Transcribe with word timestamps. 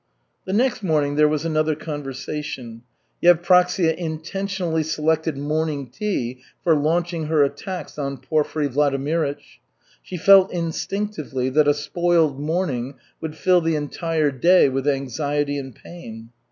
The 0.45 0.53
next 0.53 0.81
morning 0.81 1.13
there 1.15 1.27
was 1.27 1.45
another 1.45 1.75
conversation. 1.75 2.81
Yevpraksia 3.21 3.95
intentionally 3.95 4.81
selected 4.81 5.37
morning 5.37 5.91
tea 5.91 6.39
for 6.63 6.73
launching 6.75 7.27
her 7.27 7.43
attacks 7.43 7.99
on 7.99 8.17
Porfiry 8.17 8.67
Vladimirych. 8.67 9.43
She 10.01 10.17
felt 10.17 10.51
instinctively 10.51 11.49
that 11.49 11.67
a 11.67 11.75
spoiled 11.75 12.39
morning 12.39 12.95
would 13.21 13.37
fill 13.37 13.61
the 13.61 13.75
entire 13.75 14.31
day 14.31 14.69
with 14.69 14.87
anxiety 14.87 15.59
and 15.59 15.75
pain. 15.75 16.29